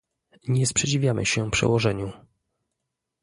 Nie 0.47 0.65
sprzeciwiamy 0.67 1.25
się 1.25 1.51
przełożeniu 1.51 2.11